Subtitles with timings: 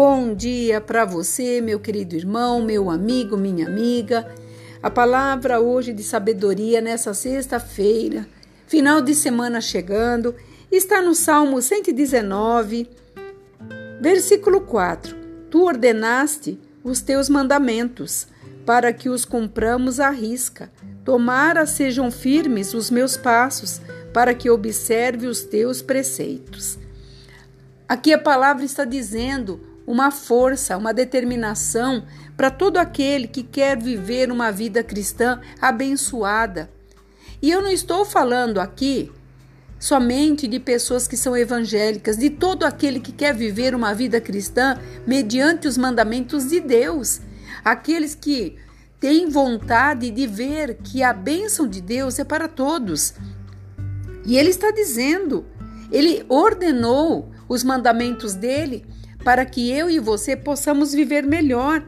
[0.00, 4.32] Bom dia para você, meu querido irmão, meu amigo, minha amiga.
[4.80, 8.24] A palavra hoje de sabedoria nessa sexta-feira,
[8.68, 10.36] final de semana chegando,
[10.70, 12.88] está no Salmo 119,
[14.00, 15.16] versículo 4.
[15.50, 18.28] Tu ordenaste os teus mandamentos,
[18.64, 20.70] para que os cumpramos à risca.
[21.04, 23.80] Tomara sejam firmes os meus passos,
[24.14, 26.78] para que observe os teus preceitos.
[27.88, 32.04] Aqui a palavra está dizendo uma força, uma determinação
[32.36, 36.70] para todo aquele que quer viver uma vida cristã abençoada.
[37.40, 39.10] E eu não estou falando aqui
[39.80, 44.78] somente de pessoas que são evangélicas, de todo aquele que quer viver uma vida cristã
[45.06, 47.22] mediante os mandamentos de Deus,
[47.64, 48.56] aqueles que
[49.00, 53.14] têm vontade de ver que a bênção de Deus é para todos.
[54.26, 55.46] E ele está dizendo,
[55.90, 58.84] ele ordenou os mandamentos dele
[59.24, 61.84] para que eu e você possamos viver melhor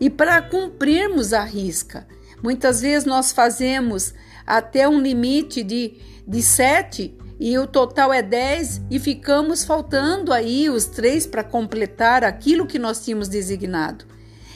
[0.00, 2.06] e para cumprirmos a risca.
[2.42, 4.14] Muitas vezes nós fazemos
[4.46, 5.94] até um limite de,
[6.26, 12.24] de sete e o total é dez e ficamos faltando aí os três para completar
[12.24, 14.04] aquilo que nós tínhamos designado.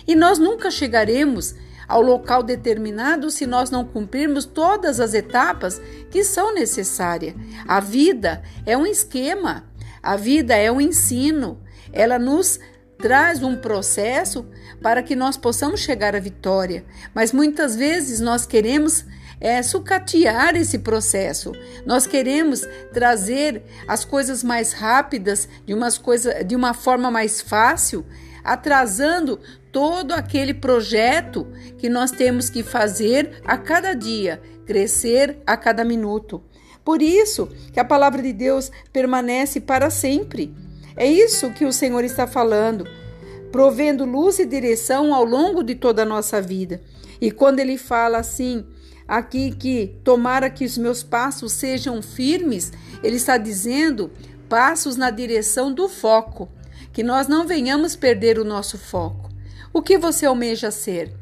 [0.06, 1.55] E nós nunca chegaremos
[1.89, 7.34] ao local determinado se nós não cumprirmos todas as etapas que são necessárias.
[7.67, 9.65] A vida é um esquema,
[10.03, 11.61] a vida é um ensino,
[11.95, 12.59] ela nos
[12.98, 14.47] traz um processo
[14.83, 19.05] para que nós possamos chegar à vitória, mas muitas vezes nós queremos
[19.41, 21.53] é, sucatear esse processo.
[21.84, 28.06] Nós queremos trazer as coisas mais rápidas, de, umas coisa, de uma forma mais fácil,
[28.42, 29.41] atrasando
[29.72, 31.47] todo aquele projeto
[31.78, 36.42] que nós temos que fazer a cada dia, crescer a cada minuto.
[36.84, 40.55] Por isso que a palavra de Deus permanece para sempre.
[40.97, 42.87] É isso que o Senhor está falando,
[43.50, 46.81] provendo luz e direção ao longo de toda a nossa vida.
[47.21, 48.65] E quando ele fala assim,
[49.06, 52.72] aqui que tomara que os meus passos sejam firmes,
[53.03, 54.10] ele está dizendo
[54.49, 56.49] passos na direção do foco,
[56.93, 59.31] que nós não venhamos perder o nosso foco.
[59.72, 61.12] O que você almeja ser?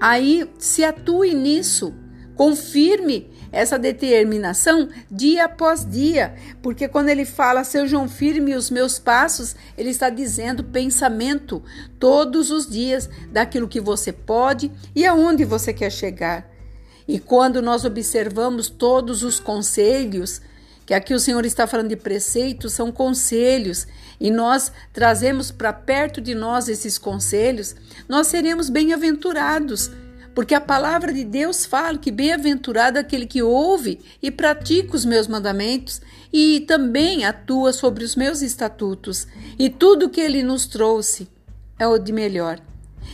[0.00, 1.94] Aí se atue nisso,
[2.34, 9.56] confirme essa determinação dia após dia, porque quando ele fala sejam firmes os meus passos,
[9.76, 11.62] ele está dizendo pensamento
[11.98, 16.48] todos os dias daquilo que você pode e aonde você quer chegar.
[17.06, 20.42] E quando nós observamos todos os conselhos,
[20.84, 23.86] que aqui o Senhor está falando de preceitos, são conselhos,
[24.20, 27.74] e nós trazemos para perto de nós esses conselhos,
[28.08, 29.90] nós seremos bem-aventurados
[30.38, 35.04] porque a palavra de Deus fala que bem-aventurado é aquele que ouve e pratica os
[35.04, 36.00] meus mandamentos
[36.32, 39.26] e também atua sobre os meus estatutos,
[39.58, 41.28] e tudo que ele nos trouxe
[41.76, 42.60] é o de melhor.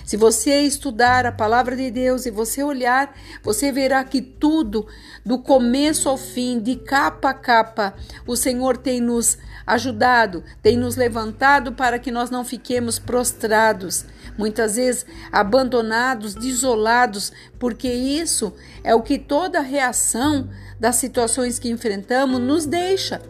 [0.04, 4.86] Se você estudar a palavra de Deus e você olhar, você verá que tudo,
[5.24, 7.94] do começo ao fim, de capa a capa,
[8.26, 14.04] o Senhor tem nos ajudado, tem nos levantado para que nós não fiquemos prostrados,
[14.36, 18.52] muitas vezes abandonados, desolados, porque isso
[18.82, 23.22] é o que toda reação das situações que enfrentamos nos deixa.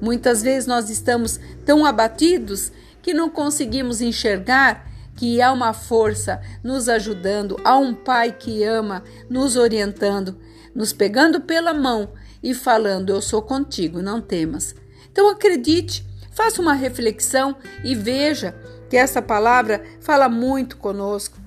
[0.00, 4.85] Muitas vezes nós estamos tão abatidos que não conseguimos enxergar
[5.16, 10.38] que há uma força nos ajudando, há um Pai que ama, nos orientando,
[10.74, 12.10] nos pegando pela mão
[12.42, 14.74] e falando: Eu sou contigo, não temas.
[15.10, 18.54] Então acredite, faça uma reflexão e veja
[18.90, 21.38] que essa palavra fala muito conosco.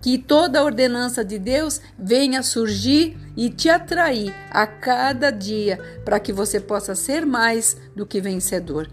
[0.00, 6.20] Que toda a ordenança de Deus venha surgir e te atrair a cada dia para
[6.20, 8.88] que você possa ser mais do que vencedor.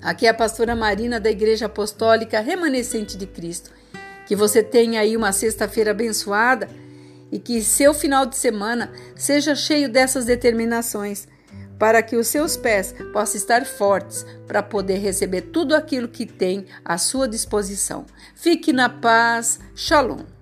[0.00, 3.70] Aqui é a pastora Marina da Igreja Apostólica Remanescente de Cristo.
[4.26, 6.68] Que você tenha aí uma sexta-feira abençoada
[7.32, 11.26] e que seu final de semana seja cheio dessas determinações,
[11.78, 16.66] para que os seus pés possam estar fortes para poder receber tudo aquilo que tem
[16.84, 18.06] à sua disposição.
[18.34, 19.58] Fique na paz.
[19.74, 20.37] Shalom.